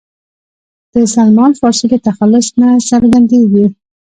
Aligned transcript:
د 0.91 0.93
سلمان 1.13 1.51
فارسي 1.59 1.85
له 1.91 1.97
تخلص 2.07 2.47
نه 2.59 2.69
څرګندېږي. 2.89 3.65